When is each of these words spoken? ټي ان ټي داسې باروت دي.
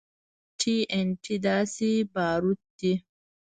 ټي 0.59 0.75
ان 0.97 1.07
ټي 1.23 1.35
داسې 1.47 1.91
باروت 2.13 2.61
دي. 2.79 2.93